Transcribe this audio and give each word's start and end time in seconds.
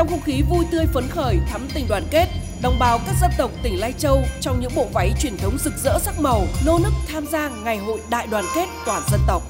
Trong 0.00 0.08
không 0.08 0.22
khí 0.22 0.42
vui 0.50 0.64
tươi 0.70 0.86
phấn 0.94 1.08
khởi, 1.08 1.38
thắm 1.50 1.68
tình 1.74 1.86
đoàn 1.88 2.02
kết, 2.10 2.26
đồng 2.62 2.78
bào 2.78 2.98
các 3.06 3.14
dân 3.20 3.30
tộc 3.38 3.50
tỉnh 3.62 3.80
Lai 3.80 3.92
Châu 3.98 4.22
trong 4.40 4.60
những 4.60 4.70
bộ 4.74 4.86
váy 4.92 5.12
truyền 5.20 5.36
thống 5.36 5.58
rực 5.58 5.72
rỡ 5.84 5.98
sắc 5.98 6.20
màu 6.20 6.46
nô 6.66 6.78
nức 6.78 6.92
tham 7.08 7.26
gia 7.26 7.48
ngày 7.48 7.78
hội 7.78 8.00
đại 8.10 8.26
đoàn 8.26 8.44
kết 8.54 8.66
toàn 8.86 9.02
dân 9.10 9.20
tộc. 9.26 9.42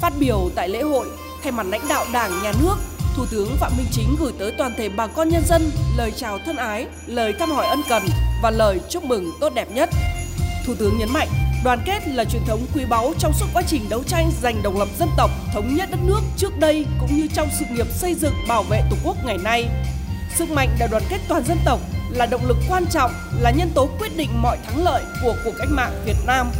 Phát 0.00 0.12
biểu 0.18 0.50
tại 0.54 0.68
lễ 0.68 0.82
hội, 0.82 1.06
thay 1.42 1.52
mặt 1.52 1.66
lãnh 1.66 1.88
đạo 1.88 2.06
Đảng, 2.12 2.42
Nhà 2.42 2.52
nước, 2.62 2.74
Thủ 3.16 3.26
tướng 3.30 3.56
Phạm 3.56 3.72
Minh 3.76 3.86
Chính 3.92 4.16
gửi 4.20 4.32
tới 4.38 4.52
toàn 4.58 4.74
thể 4.78 4.88
bà 4.88 5.06
con 5.06 5.28
nhân 5.28 5.42
dân 5.46 5.70
lời 5.96 6.12
chào 6.16 6.38
thân 6.46 6.56
ái, 6.56 6.86
lời 7.06 7.32
thăm 7.38 7.50
hỏi 7.50 7.66
ân 7.66 7.80
cần 7.88 8.02
và 8.42 8.50
lời 8.50 8.80
chúc 8.90 9.04
mừng 9.04 9.30
tốt 9.40 9.54
đẹp 9.54 9.70
nhất. 9.70 9.90
Thủ 10.66 10.74
tướng 10.78 10.98
nhấn 10.98 11.12
mạnh, 11.12 11.28
đoàn 11.64 11.82
kết 11.84 12.08
là 12.08 12.24
truyền 12.24 12.44
thống 12.46 12.66
quý 12.74 12.84
báu 12.84 13.12
trong 13.18 13.32
suốt 13.32 13.46
quá 13.52 13.62
trình 13.66 13.88
đấu 13.88 14.02
tranh 14.06 14.30
giành 14.42 14.62
độc 14.62 14.74
lập 14.76 14.88
dân 14.98 15.08
tộc, 15.16 15.30
thống 15.54 15.74
nhất 15.74 15.90
đất 15.90 15.98
nước 16.04 16.20
trước 16.36 16.58
đây 16.58 16.86
cũng 17.00 17.16
như 17.16 17.26
trong 17.34 17.48
sự 17.58 17.64
nghiệp 17.70 17.86
xây 17.90 18.14
dựng 18.14 18.34
bảo 18.48 18.62
vệ 18.62 18.82
Tổ 18.90 18.96
quốc 19.04 19.16
ngày 19.24 19.38
nay. 19.38 19.68
Sức 20.36 20.50
mạnh 20.50 20.68
đại 20.78 20.88
đoàn 20.88 21.02
kết 21.08 21.18
toàn 21.28 21.44
dân 21.44 21.58
tộc 21.64 21.80
là 22.10 22.26
động 22.26 22.46
lực 22.46 22.56
quan 22.68 22.86
trọng, 22.90 23.10
là 23.40 23.50
nhân 23.50 23.70
tố 23.74 23.88
quyết 23.98 24.16
định 24.16 24.42
mọi 24.42 24.58
thắng 24.66 24.84
lợi 24.84 25.02
của 25.22 25.34
cuộc 25.44 25.52
cách 25.58 25.68
mạng 25.70 26.02
Việt 26.06 26.16
Nam. 26.26 26.50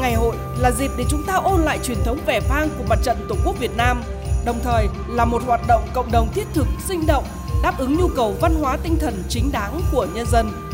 Ngày 0.00 0.14
hội 0.14 0.36
là 0.58 0.70
dịp 0.70 0.90
để 0.98 1.04
chúng 1.10 1.26
ta 1.26 1.34
ôn 1.34 1.60
lại 1.60 1.78
truyền 1.82 1.98
thống 2.04 2.18
vẻ 2.26 2.40
vang 2.48 2.68
của 2.78 2.84
mặt 2.88 2.98
trận 3.02 3.26
Tổ 3.28 3.36
quốc 3.44 3.58
Việt 3.58 3.76
Nam, 3.76 4.02
đồng 4.44 4.60
thời 4.64 4.86
là 5.08 5.24
một 5.24 5.42
hoạt 5.46 5.60
động 5.68 5.88
cộng 5.94 6.12
đồng 6.12 6.32
thiết 6.34 6.46
thực, 6.54 6.66
sinh 6.88 7.06
động, 7.06 7.24
đáp 7.62 7.78
ứng 7.78 7.96
nhu 7.96 8.08
cầu 8.08 8.34
văn 8.40 8.54
hóa 8.54 8.76
tinh 8.82 8.96
thần 9.00 9.22
chính 9.28 9.52
đáng 9.52 9.80
của 9.92 10.06
nhân 10.14 10.26
dân. 10.32 10.69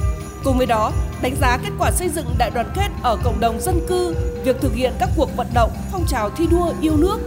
Cùng 0.46 0.58
với 0.58 0.66
đó, 0.66 0.92
đánh 1.22 1.36
giá 1.40 1.56
kết 1.56 1.70
quả 1.78 1.90
xây 1.90 2.08
dựng 2.08 2.34
đại 2.38 2.50
đoàn 2.50 2.70
kết 2.74 2.88
ở 3.02 3.16
cộng 3.24 3.40
đồng 3.40 3.60
dân 3.60 3.80
cư, 3.88 4.14
việc 4.44 4.56
thực 4.60 4.74
hiện 4.74 4.92
các 4.98 5.08
cuộc 5.16 5.36
vận 5.36 5.46
động, 5.54 5.70
phong 5.92 6.04
trào 6.08 6.30
thi 6.30 6.46
đua 6.50 6.72
yêu 6.80 6.96
nước. 6.96 7.18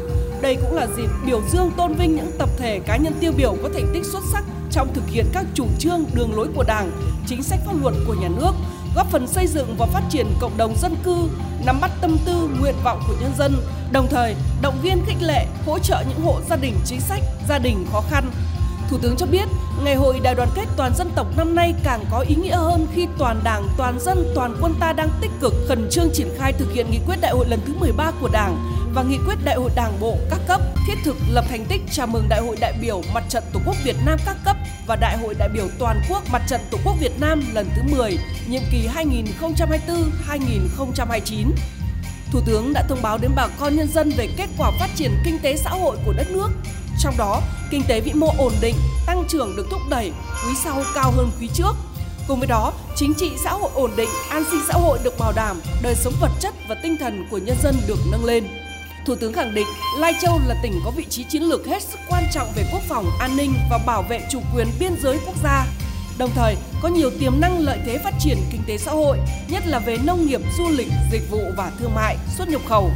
Đây 0.41 0.55
cũng 0.55 0.75
là 0.75 0.87
dịp 0.97 1.09
biểu 1.25 1.41
dương 1.51 1.71
tôn 1.77 1.93
vinh 1.93 2.15
những 2.15 2.31
tập 2.37 2.49
thể 2.57 2.79
cá 2.79 2.97
nhân 2.97 3.13
tiêu 3.19 3.31
biểu 3.37 3.55
có 3.63 3.69
thành 3.73 3.91
tích 3.93 4.05
xuất 4.05 4.23
sắc 4.33 4.43
trong 4.71 4.93
thực 4.93 5.07
hiện 5.07 5.25
các 5.33 5.45
chủ 5.53 5.65
trương, 5.79 6.05
đường 6.13 6.35
lối 6.35 6.47
của 6.55 6.63
Đảng, 6.67 6.91
chính 7.27 7.43
sách 7.43 7.59
pháp 7.65 7.73
luật 7.81 7.93
của 8.07 8.15
nhà 8.21 8.27
nước, 8.27 8.51
góp 8.95 9.11
phần 9.11 9.27
xây 9.27 9.47
dựng 9.47 9.75
và 9.77 9.85
phát 9.85 10.03
triển 10.09 10.27
cộng 10.39 10.57
đồng 10.57 10.75
dân 10.81 10.95
cư, 11.03 11.29
nắm 11.65 11.81
bắt 11.81 11.91
tâm 12.01 12.17
tư, 12.25 12.49
nguyện 12.59 12.75
vọng 12.83 13.01
của 13.07 13.15
nhân 13.21 13.31
dân, 13.37 13.55
đồng 13.91 14.07
thời 14.07 14.35
động 14.61 14.79
viên 14.81 15.05
khích 15.05 15.21
lệ, 15.21 15.45
hỗ 15.65 15.79
trợ 15.79 16.03
những 16.09 16.21
hộ 16.25 16.39
gia 16.49 16.55
đình 16.55 16.75
chính 16.85 17.01
sách, 17.01 17.21
gia 17.49 17.57
đình 17.57 17.85
khó 17.91 18.03
khăn. 18.09 18.31
Thủ 18.89 18.97
tướng 19.01 19.15
cho 19.17 19.25
biết, 19.25 19.47
Ngày 19.83 19.95
hội 19.95 20.19
đại 20.23 20.35
đoàn 20.35 20.49
kết 20.55 20.65
toàn 20.77 20.95
dân 20.95 21.09
tộc 21.15 21.27
năm 21.37 21.55
nay 21.55 21.73
càng 21.83 22.05
có 22.11 22.19
ý 22.19 22.35
nghĩa 22.35 22.55
hơn 22.55 22.87
khi 22.95 23.07
toàn 23.17 23.41
Đảng, 23.43 23.67
toàn 23.77 23.99
dân, 23.99 24.31
toàn 24.35 24.55
quân 24.61 24.73
ta 24.79 24.93
đang 24.93 25.09
tích 25.21 25.31
cực 25.41 25.53
khẩn 25.67 25.87
trương 25.91 26.09
triển 26.13 26.29
khai 26.37 26.53
thực 26.53 26.73
hiện 26.73 26.91
nghị 26.91 26.99
quyết 27.07 27.15
đại 27.21 27.31
hội 27.31 27.45
lần 27.49 27.59
thứ 27.65 27.73
13 27.79 28.11
của 28.21 28.29
Đảng 28.33 28.57
và 28.93 29.03
nghị 29.03 29.17
quyết 29.25 29.35
đại 29.43 29.55
hội 29.55 29.69
Đảng 29.75 29.99
bộ 29.99 30.17
các 30.29 30.39
cấp, 30.47 30.61
thiết 30.87 30.95
thực 31.05 31.15
lập 31.29 31.45
thành 31.49 31.65
tích 31.65 31.81
chào 31.91 32.07
mừng 32.07 32.29
đại 32.29 32.41
hội 32.41 32.57
đại 32.61 32.73
biểu 32.81 33.01
Mặt 33.13 33.23
trận 33.29 33.43
Tổ 33.53 33.59
quốc 33.65 33.75
Việt 33.83 33.95
Nam 34.05 34.19
các 34.25 34.37
cấp 34.45 34.55
và 34.87 34.95
đại 34.95 35.17
hội 35.17 35.33
đại 35.33 35.49
biểu 35.49 35.67
toàn 35.79 36.01
quốc 36.09 36.23
Mặt 36.31 36.41
trận 36.47 36.61
Tổ 36.71 36.77
quốc 36.85 36.95
Việt 36.99 37.19
Nam 37.19 37.43
lần 37.53 37.69
thứ 37.75 37.81
10, 37.97 38.17
nhiệm 38.49 38.61
kỳ 38.71 38.87
2024-2029. 38.87 41.51
Thủ 42.31 42.39
tướng 42.45 42.73
đã 42.73 42.83
thông 42.89 43.01
báo 43.01 43.17
đến 43.17 43.31
bà 43.35 43.47
con 43.59 43.75
nhân 43.75 43.87
dân 43.87 44.11
về 44.17 44.27
kết 44.37 44.47
quả 44.57 44.71
phát 44.79 44.89
triển 44.95 45.11
kinh 45.25 45.39
tế 45.39 45.57
xã 45.57 45.69
hội 45.69 45.97
của 46.05 46.13
đất 46.17 46.31
nước. 46.31 46.49
Trong 46.99 47.17
đó, 47.17 47.41
kinh 47.71 47.83
tế 47.87 48.01
vĩ 48.01 48.13
mô 48.13 48.27
ổn 48.37 48.53
định, 48.61 48.75
tăng 49.05 49.23
trưởng 49.29 49.55
được 49.55 49.67
thúc 49.71 49.81
đẩy, 49.89 50.11
quý 50.45 50.53
sau 50.63 50.83
cao 50.95 51.11
hơn 51.11 51.31
quý 51.39 51.49
trước. 51.53 51.73
Cùng 52.27 52.39
với 52.39 52.47
đó, 52.47 52.73
chính 52.95 53.13
trị 53.13 53.31
xã 53.43 53.51
hội 53.51 53.69
ổn 53.73 53.91
định, 53.97 54.09
an 54.29 54.43
sinh 54.51 54.59
xã 54.67 54.73
hội 54.73 54.99
được 55.03 55.19
bảo 55.19 55.31
đảm, 55.35 55.61
đời 55.81 55.95
sống 55.95 56.13
vật 56.21 56.31
chất 56.39 56.53
và 56.69 56.75
tinh 56.83 56.97
thần 56.99 57.27
của 57.31 57.37
nhân 57.37 57.57
dân 57.63 57.75
được 57.87 57.99
nâng 58.11 58.25
lên. 58.25 58.47
Thủ 59.05 59.15
tướng 59.15 59.33
khẳng 59.33 59.53
định 59.53 59.67
Lai 59.97 60.13
Châu 60.21 60.39
là 60.47 60.55
tỉnh 60.63 60.81
có 60.85 60.91
vị 60.91 61.05
trí 61.09 61.23
chiến 61.23 61.43
lược 61.43 61.65
hết 61.67 61.83
sức 61.83 61.99
quan 62.09 62.23
trọng 62.33 62.51
về 62.55 62.69
quốc 62.71 62.81
phòng, 62.87 63.05
an 63.19 63.37
ninh 63.37 63.53
và 63.69 63.77
bảo 63.77 64.03
vệ 64.09 64.19
chủ 64.29 64.39
quyền 64.55 64.67
biên 64.79 64.95
giới 65.01 65.19
quốc 65.25 65.35
gia. 65.43 65.65
Đồng 66.17 66.31
thời, 66.35 66.55
có 66.81 66.89
nhiều 66.89 67.09
tiềm 67.19 67.41
năng 67.41 67.59
lợi 67.59 67.79
thế 67.85 67.97
phát 67.97 68.13
triển 68.19 68.37
kinh 68.51 68.61
tế 68.67 68.77
xã 68.77 68.91
hội, 68.91 69.17
nhất 69.47 69.67
là 69.67 69.79
về 69.79 69.97
nông 70.03 70.25
nghiệp, 70.25 70.41
du 70.57 70.69
lịch, 70.69 70.87
dịch 71.11 71.31
vụ 71.31 71.41
và 71.57 71.71
thương 71.79 71.95
mại, 71.95 72.17
xuất 72.37 72.49
nhập 72.49 72.61
khẩu. 72.69 72.91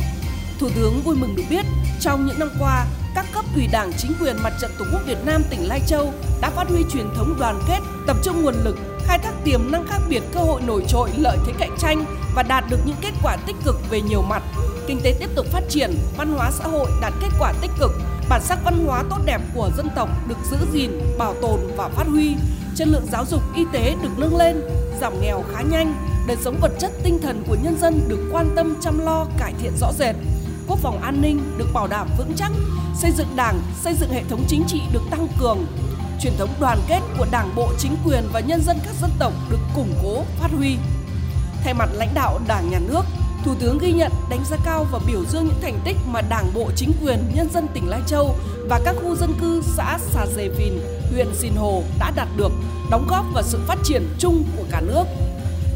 Thủ 0.60 0.70
tướng 0.76 1.02
vui 1.04 1.16
mừng 1.16 1.36
được 1.36 1.44
biết, 1.50 1.66
trong 2.02 2.26
những 2.26 2.40
năm 2.40 2.50
qua, 2.60 2.86
các 3.16 3.26
cấp 3.34 3.46
ủy 3.56 3.68
đảng 3.68 3.92
chính 3.98 4.14
quyền 4.22 4.36
mặt 4.44 4.54
trận 4.62 4.72
Tổ 4.80 4.86
quốc 4.92 5.02
Việt 5.06 5.18
Nam 5.26 5.44
tỉnh 5.50 5.68
Lai 5.68 5.82
Châu 5.88 6.14
đã 6.42 6.50
phát 6.50 6.70
huy 6.70 6.84
truyền 6.94 7.10
thống 7.16 7.36
đoàn 7.40 7.60
kết, 7.68 7.80
tập 8.08 8.18
trung 8.24 8.44
nguồn 8.44 8.56
lực, 8.64 8.78
khai 9.06 9.20
thác 9.20 9.32
tiềm 9.44 9.72
năng 9.72 9.88
khác 9.88 10.00
biệt 10.10 10.24
cơ 10.34 10.40
hội 10.40 10.62
nổi 10.62 10.84
trội 10.88 11.10
lợi 11.18 11.38
thế 11.46 11.54
cạnh 11.60 11.76
tranh 11.80 12.06
và 12.36 12.44
đạt 12.44 12.64
được 12.70 12.80
những 12.86 12.96
kết 13.02 13.12
quả 13.24 13.38
tích 13.48 13.56
cực 13.66 13.90
về 13.90 14.02
nhiều 14.02 14.22
mặt. 14.22 14.44
Kinh 14.88 15.00
tế 15.04 15.16
tiếp 15.20 15.30
tục 15.36 15.46
phát 15.52 15.64
triển, 15.70 15.96
văn 16.18 16.34
hóa 16.34 16.52
xã 16.52 16.64
hội 16.64 16.88
đạt 17.02 17.14
kết 17.22 17.30
quả 17.40 17.54
tích 17.62 17.72
cực, 17.80 17.92
bản 18.30 18.42
sắc 18.44 18.60
văn 18.66 18.86
hóa 18.86 19.04
tốt 19.10 19.20
đẹp 19.26 19.42
của 19.56 19.70
dân 19.78 19.90
tộc 19.96 20.10
được 20.28 20.38
giữ 20.52 20.58
gìn, 20.74 20.92
bảo 21.18 21.36
tồn 21.42 21.60
và 21.78 21.90
phát 21.90 22.08
huy, 22.08 22.36
chất 22.76 22.88
lượng 22.88 23.08
giáo 23.12 23.26
dục 23.26 23.42
y 23.56 23.66
tế 23.74 23.96
được 24.04 24.10
nâng 24.18 24.38
lên, 24.38 24.62
giảm 25.02 25.22
nghèo 25.22 25.44
khá 25.54 25.62
nhanh, 25.62 25.96
đời 26.28 26.38
sống 26.42 26.58
vật 26.62 26.72
chất 26.80 26.92
tinh 27.04 27.20
thần 27.22 27.44
của 27.48 27.58
nhân 27.64 27.78
dân 27.82 28.02
được 28.08 28.30
quan 28.32 28.50
tâm 28.56 28.76
chăm 28.82 29.00
lo 29.06 29.26
cải 29.40 29.54
thiện 29.62 29.72
rõ 29.78 29.92
rệt 30.00 30.16
quốc 30.68 30.80
phòng 30.80 31.02
an 31.02 31.22
ninh 31.22 31.58
được 31.58 31.68
bảo 31.74 31.88
đảm 31.88 32.08
vững 32.18 32.34
chắc, 32.36 32.52
xây 32.96 33.12
dựng 33.12 33.36
đảng, 33.36 33.62
xây 33.82 33.94
dựng 33.94 34.10
hệ 34.10 34.24
thống 34.30 34.46
chính 34.48 34.64
trị 34.68 34.82
được 34.94 35.02
tăng 35.12 35.28
cường, 35.40 35.66
truyền 36.22 36.34
thống 36.38 36.50
đoàn 36.60 36.80
kết 36.88 37.00
của 37.18 37.26
đảng 37.32 37.56
bộ 37.56 37.70
chính 37.78 37.96
quyền 38.06 38.24
và 38.34 38.40
nhân 38.40 38.62
dân 38.62 38.78
các 38.86 38.94
dân 39.02 39.12
tộc 39.20 39.34
được 39.50 39.60
củng 39.76 39.94
cố, 40.04 40.24
phát 40.40 40.52
huy. 40.52 40.78
Thay 41.64 41.74
mặt 41.74 41.90
lãnh 41.94 42.14
đạo 42.14 42.40
Đảng 42.48 42.72
Nhà 42.72 42.80
nước, 42.80 43.02
Thủ 43.44 43.56
tướng 43.60 43.78
ghi 43.78 43.92
nhận, 43.92 44.12
đánh 44.30 44.46
giá 44.46 44.58
cao 44.66 44.86
và 44.92 45.00
biểu 45.08 45.26
dương 45.26 45.46
những 45.46 45.62
thành 45.62 45.80
tích 45.86 45.98
mà 46.08 46.22
Đảng 46.22 46.54
bộ 46.54 46.72
chính 46.76 46.92
quyền, 47.04 47.20
nhân 47.36 47.50
dân 47.54 47.68
tỉnh 47.74 47.90
Lai 47.90 48.02
Châu 48.08 48.36
và 48.70 48.82
các 48.86 48.96
khu 49.04 49.16
dân 49.16 49.34
cư 49.42 49.62
xã 49.78 49.98
Xà 50.02 50.26
Dề 50.36 50.50
Vìn, 50.50 50.74
huyện 51.12 51.28
Sìn 51.34 51.56
Hồ 51.56 51.84
đã 52.00 52.12
đạt 52.16 52.28
được, 52.38 52.52
đóng 52.92 53.08
góp 53.10 53.26
vào 53.34 53.44
sự 53.44 53.60
phát 53.68 53.78
triển 53.84 54.08
chung 54.20 54.44
của 54.58 54.64
cả 54.72 54.82
nước. 54.82 55.04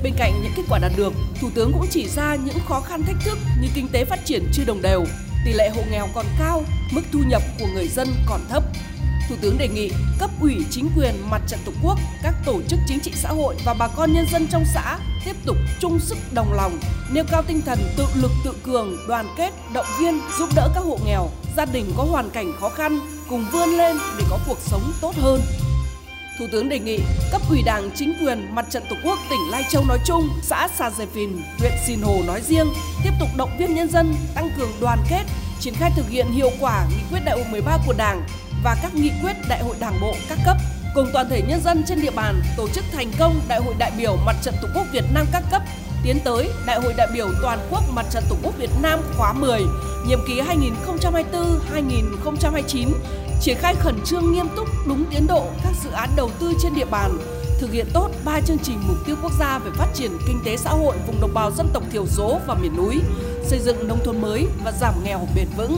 Bên 0.04 0.14
cạnh 0.18 0.44
những 0.44 0.52
kết 0.56 0.64
quả 0.70 0.80
đạt 0.80 0.92
được, 0.96 1.14
Thủ 1.42 1.50
tướng 1.56 1.72
cũng 1.74 1.88
chỉ 1.92 2.08
ra 2.10 2.36
những 2.36 2.60
khó 2.68 2.82
khăn 2.82 3.04
thách 3.04 3.16
thức 3.26 3.38
như 3.62 3.68
kinh 3.76 3.88
tế 3.88 4.06
phát 4.06 4.26
triển 4.26 4.50
chưa 4.54 4.64
đồng 4.66 4.82
đều, 4.82 5.06
tỷ 5.46 5.54
lệ 5.54 5.70
hộ 5.70 5.82
nghèo 5.92 6.08
còn 6.16 6.26
cao, 6.40 6.64
mức 6.92 7.02
thu 7.12 7.20
nhập 7.28 7.42
của 7.60 7.68
người 7.74 7.88
dân 7.88 8.08
còn 8.26 8.42
thấp. 8.50 8.64
Thủ 9.30 9.36
tướng 9.42 9.58
đề 9.58 9.68
nghị 9.68 9.92
cấp 10.20 10.30
ủy 10.42 10.56
chính 10.72 10.90
quyền 10.98 11.16
mặt 11.30 11.42
trận 11.48 11.60
Tổ 11.66 11.72
quốc, 11.84 11.98
các 12.24 12.34
tổ 12.46 12.62
chức 12.68 12.80
chính 12.88 13.00
trị 13.00 13.12
xã 13.16 13.30
hội 13.30 13.56
và 13.66 13.74
bà 13.74 13.88
con 13.88 14.14
nhân 14.14 14.26
dân 14.32 14.48
trong 14.52 14.64
xã 14.74 15.00
tiếp 15.26 15.36
tục 15.46 15.58
chung 15.80 16.00
sức 16.00 16.18
đồng 16.32 16.54
lòng, 16.54 16.80
nêu 17.12 17.24
cao 17.32 17.44
tinh 17.48 17.62
thần 17.66 17.80
tự 17.98 18.06
lực 18.16 18.32
tự 18.46 18.54
cường, 18.64 18.98
đoàn 19.08 19.28
kết, 19.38 19.54
động 19.74 19.86
viên, 20.00 20.20
giúp 20.40 20.50
đỡ 20.56 20.70
các 20.76 20.82
hộ 20.82 21.00
nghèo, 21.06 21.30
gia 21.58 21.66
đình 21.66 21.94
có 21.98 22.04
hoàn 22.04 22.30
cảnh 22.30 22.54
khó 22.60 22.70
khăn 22.70 23.00
cùng 23.30 23.46
vươn 23.52 23.70
lên 23.70 23.98
để 24.18 24.24
có 24.30 24.40
cuộc 24.48 24.58
sống 24.60 24.92
tốt 25.02 25.16
hơn. 25.16 25.42
Thủ 26.40 26.46
tướng 26.52 26.70
đề 26.70 26.80
nghị 26.80 27.00
cấp 27.32 27.42
ủy 27.50 27.62
Đảng, 27.66 27.90
chính 27.96 28.14
quyền, 28.22 28.56
mặt 28.56 28.66
trận 28.70 28.84
Tổ 28.90 28.96
quốc 29.04 29.20
tỉnh 29.30 29.40
Lai 29.52 29.64
Châu 29.70 29.84
nói 29.88 29.98
chung, 30.06 30.30
xã 30.42 30.68
Sa 30.78 30.90
Dề 30.90 31.06
Phìn, 31.06 31.38
huyện 31.60 31.72
Sìn 31.88 32.02
Hồ 32.02 32.22
nói 32.28 32.42
riêng 32.42 32.68
tiếp 33.04 33.12
tục 33.20 33.30
động 33.38 33.50
viên 33.60 33.76
nhân 33.76 33.90
dân 33.90 34.14
tăng 34.36 34.50
cường 34.58 34.72
đoàn 34.82 35.00
kết, 35.10 35.24
triển 35.60 35.74
khai 35.74 35.92
thực 35.96 36.10
hiện 36.10 36.26
hiệu 36.32 36.50
quả 36.60 36.86
nghị 36.90 37.04
quyết 37.12 37.20
đại 37.26 37.36
hội 37.36 37.46
13 37.52 37.78
của 37.88 37.94
Đảng 37.98 38.22
và 38.64 38.76
các 38.82 38.96
nghị 38.96 39.12
quyết 39.24 39.34
đại 39.50 39.64
hội 39.64 39.76
Đảng 39.80 40.02
bộ 40.02 40.14
các 40.30 40.38
cấp 40.46 40.58
cùng 40.96 41.10
toàn 41.14 41.30
thể 41.30 41.42
nhân 41.48 41.62
dân 41.64 41.84
trên 41.88 42.02
địa 42.02 42.12
bàn 42.12 42.42
tổ 42.58 42.68
chức 42.68 42.84
thành 42.92 43.12
công 43.20 43.42
Đại 43.48 43.60
hội 43.60 43.76
đại 43.80 43.92
biểu 43.98 44.18
Mặt 44.26 44.36
trận 44.42 44.54
Tổ 44.62 44.68
quốc 44.76 44.86
Việt 44.92 45.06
Nam 45.14 45.26
các 45.32 45.44
cấp 45.52 45.62
tiến 46.04 46.20
tới 46.24 46.50
Đại 46.66 46.80
hội 46.80 46.94
đại 46.98 47.08
biểu 47.14 47.28
toàn 47.42 47.60
quốc 47.72 47.84
Mặt 47.94 48.06
trận 48.12 48.24
Tổ 48.30 48.36
quốc 48.44 48.58
Việt 48.58 48.70
Nam 48.82 49.00
khóa 49.18 49.34
10, 49.34 49.62
nhiệm 50.08 50.20
kỳ 50.28 50.42
2024-2029 50.42 52.88
triển 53.42 53.58
khai 53.58 53.76
khẩn 53.76 54.00
trương 54.06 54.32
nghiêm 54.32 54.48
túc 54.56 54.68
đúng 54.88 55.06
tiến 55.12 55.28
độ 55.28 55.46
các 55.64 55.74
dự 55.84 55.90
án 55.90 56.10
đầu 56.16 56.32
tư 56.40 56.54
trên 56.64 56.76
địa 56.76 56.86
bàn, 56.86 57.18
thực 57.60 57.72
hiện 57.72 57.86
tốt 57.94 58.10
ba 58.26 58.40
chương 58.42 58.58
trình 58.64 58.80
mục 58.88 58.98
tiêu 59.06 59.16
quốc 59.24 59.32
gia 59.40 59.60
về 59.60 59.72
phát 59.78 59.88
triển 59.94 60.12
kinh 60.28 60.42
tế 60.46 60.58
xã 60.58 60.70
hội 60.70 60.96
vùng 61.08 61.22
đồng 61.22 61.34
bào 61.34 61.52
dân 61.52 61.70
tộc 61.74 61.84
thiểu 61.92 62.06
số 62.08 62.40
và 62.48 62.56
miền 62.56 62.76
núi, 62.78 63.02
xây 63.44 63.60
dựng 63.60 63.88
nông 63.88 64.00
thôn 64.04 64.22
mới 64.22 64.48
và 64.64 64.72
giảm 64.72 64.94
nghèo 65.04 65.28
bền 65.36 65.48
vững. 65.58 65.78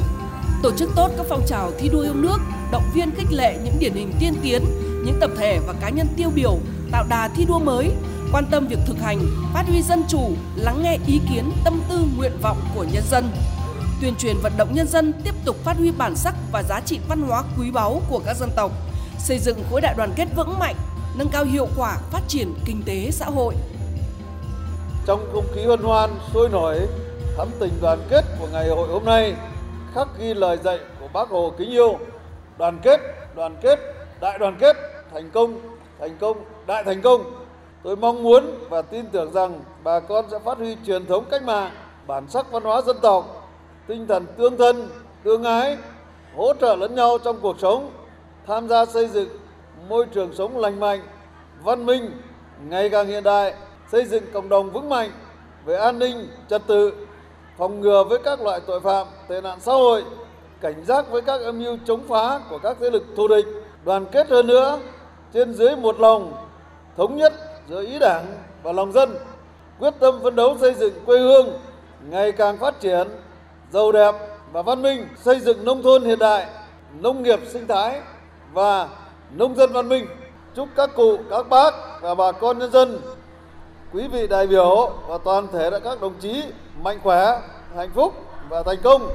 Tổ 0.63 0.71
chức 0.77 0.89
tốt 0.95 1.11
các 1.17 1.25
phong 1.29 1.45
trào 1.47 1.71
thi 1.79 1.89
đua 1.89 2.01
yêu 2.01 2.13
nước, 2.13 2.38
động 2.71 2.89
viên 2.94 3.11
khích 3.15 3.31
lệ 3.31 3.57
những 3.63 3.79
điển 3.79 3.94
hình 3.94 4.13
tiên 4.19 4.33
tiến, 4.41 4.65
những 5.06 5.17
tập 5.19 5.31
thể 5.38 5.59
và 5.67 5.73
cá 5.73 5.89
nhân 5.89 6.07
tiêu 6.17 6.29
biểu, 6.35 6.57
tạo 6.91 7.06
đà 7.09 7.27
thi 7.27 7.45
đua 7.45 7.59
mới, 7.59 7.91
quan 8.31 8.45
tâm 8.51 8.67
việc 8.67 8.79
thực 8.85 9.00
hành, 9.01 9.19
phát 9.53 9.63
huy 9.67 9.81
dân 9.81 10.03
chủ, 10.09 10.31
lắng 10.56 10.83
nghe 10.83 10.97
ý 11.07 11.19
kiến, 11.33 11.51
tâm 11.63 11.81
tư, 11.89 12.00
nguyện 12.17 12.38
vọng 12.41 12.57
của 12.75 12.85
nhân 12.91 13.03
dân 13.11 13.31
tuyên 14.01 14.15
truyền 14.15 14.37
vận 14.43 14.53
động 14.57 14.73
nhân 14.73 14.87
dân 14.87 15.13
tiếp 15.23 15.33
tục 15.45 15.55
phát 15.63 15.77
huy 15.77 15.91
bản 15.91 16.15
sắc 16.15 16.35
và 16.51 16.63
giá 16.63 16.81
trị 16.85 16.99
văn 17.09 17.21
hóa 17.21 17.43
quý 17.59 17.71
báu 17.71 18.01
của 18.09 18.21
các 18.25 18.35
dân 18.37 18.49
tộc, 18.55 18.71
xây 19.19 19.39
dựng 19.39 19.63
khối 19.71 19.81
đại 19.81 19.93
đoàn 19.97 20.13
kết 20.15 20.25
vững 20.35 20.59
mạnh, 20.59 20.75
nâng 21.17 21.29
cao 21.31 21.43
hiệu 21.43 21.67
quả 21.77 21.97
phát 22.11 22.21
triển 22.27 22.53
kinh 22.65 22.83
tế 22.85 23.11
xã 23.11 23.25
hội. 23.25 23.55
Trong 25.05 25.29
không 25.33 25.45
khí 25.55 25.65
hân 25.65 25.79
hoan, 25.79 26.09
sôi 26.33 26.49
nổi, 26.49 26.79
thắm 27.37 27.47
tình 27.59 27.73
đoàn 27.81 27.99
kết 28.09 28.25
của 28.39 28.47
ngày 28.51 28.69
hội 28.69 28.87
hôm 28.87 29.05
nay, 29.05 29.33
khắc 29.95 30.07
ghi 30.19 30.33
lời 30.33 30.57
dạy 30.63 30.79
của 30.99 31.07
Bác 31.13 31.29
Hồ 31.29 31.53
kính 31.57 31.71
yêu, 31.71 31.99
đoàn 32.57 32.79
kết, 32.83 32.99
đoàn 33.35 33.57
kết, 33.61 33.79
đại 34.21 34.39
đoàn 34.39 34.57
kết, 34.59 34.75
thành 35.13 35.31
công, 35.31 35.59
thành 35.99 36.17
công, 36.19 36.37
đại 36.67 36.83
thành 36.83 37.01
công. 37.01 37.23
Tôi 37.83 37.95
mong 37.95 38.23
muốn 38.23 38.67
và 38.69 38.81
tin 38.81 39.05
tưởng 39.05 39.31
rằng 39.33 39.59
bà 39.83 39.99
con 39.99 40.25
sẽ 40.31 40.39
phát 40.45 40.57
huy 40.57 40.77
truyền 40.85 41.05
thống 41.05 41.25
cách 41.31 41.43
mạng, 41.43 41.71
bản 42.07 42.29
sắc 42.29 42.51
văn 42.51 42.63
hóa 42.63 42.81
dân 42.81 42.97
tộc 43.01 43.38
tinh 43.89 44.07
thần 44.07 44.25
tương 44.38 44.57
thân, 44.57 44.89
tương 45.24 45.44
ái, 45.44 45.77
hỗ 46.36 46.53
trợ 46.53 46.75
lẫn 46.75 46.95
nhau 46.95 47.18
trong 47.24 47.39
cuộc 47.41 47.59
sống, 47.59 47.91
tham 48.47 48.68
gia 48.68 48.86
xây 48.86 49.07
dựng 49.07 49.30
môi 49.88 50.06
trường 50.06 50.33
sống 50.33 50.57
lành 50.57 50.80
mạnh, 50.80 51.00
văn 51.63 51.86
minh, 51.86 52.12
ngày 52.68 52.89
càng 52.89 53.07
hiện 53.07 53.24
đại, 53.24 53.53
xây 53.91 54.06
dựng 54.06 54.24
cộng 54.33 54.50
đồng 54.50 54.69
vững 54.69 54.89
mạnh 54.89 55.09
về 55.65 55.75
an 55.75 56.00
ninh, 56.00 56.27
trật 56.50 56.62
tự, 56.68 56.94
phòng 57.57 57.81
ngừa 57.81 58.03
với 58.03 58.19
các 58.24 58.41
loại 58.41 58.59
tội 58.68 58.80
phạm, 58.80 59.07
tệ 59.27 59.41
nạn 59.41 59.59
xã 59.59 59.71
hội, 59.71 60.03
cảnh 60.62 60.85
giác 60.85 61.12
với 61.12 61.21
các 61.21 61.42
âm 61.42 61.59
mưu 61.59 61.77
chống 61.85 62.01
phá 62.07 62.39
của 62.50 62.57
các 62.57 62.77
thế 62.80 62.89
lực 62.89 63.03
thù 63.15 63.27
địch, 63.27 63.45
đoàn 63.85 64.06
kết 64.12 64.30
hơn 64.30 64.47
nữa, 64.47 64.80
trên 65.33 65.53
dưới 65.53 65.75
một 65.75 66.00
lòng, 66.00 66.33
thống 66.97 67.18
nhất 67.18 67.33
giữa 67.69 67.81
ý 67.81 68.00
đảng 68.00 68.25
và 68.63 68.71
lòng 68.71 68.92
dân, 68.92 69.15
quyết 69.80 69.94
tâm 70.00 70.19
phấn 70.24 70.35
đấu 70.35 70.57
xây 70.62 70.74
dựng 70.74 70.94
quê 71.06 71.19
hương 71.19 71.59
ngày 72.09 72.31
càng 72.31 72.57
phát 72.57 72.80
triển, 72.80 73.07
giàu 73.74 73.92
đẹp 73.92 74.16
và 74.51 74.62
văn 74.62 74.81
minh, 74.81 75.07
xây 75.18 75.39
dựng 75.39 75.66
nông 75.66 75.83
thôn 75.83 76.04
hiện 76.04 76.19
đại, 76.19 76.45
nông 77.00 77.24
nghiệp 77.24 77.39
sinh 77.48 77.68
thái 77.68 78.01
và 78.54 78.89
nông 79.31 79.56
dân 79.56 79.74
văn 79.74 79.89
minh. 79.89 80.07
Chúc 80.56 80.69
các 80.75 80.89
cụ, 80.95 81.18
các 81.30 81.50
bác 81.50 81.74
và 82.01 82.16
bà 82.16 82.31
con 82.31 82.60
nhân 82.60 82.71
dân, 82.71 83.01
quý 83.94 84.07
vị 84.07 84.27
đại 84.27 84.48
biểu 84.48 84.94
và 85.07 85.18
toàn 85.24 85.48
thể 85.54 85.69
các 85.83 86.01
đồng 86.01 86.13
chí 86.19 86.44
mạnh 86.81 87.00
khỏe, 87.04 87.42
hạnh 87.75 87.92
phúc 87.95 88.13
và 88.50 88.63
thành 88.63 88.77
công. 88.83 89.10